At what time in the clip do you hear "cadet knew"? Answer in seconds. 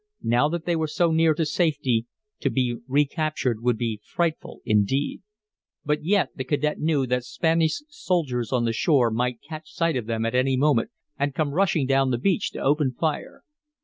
6.43-7.05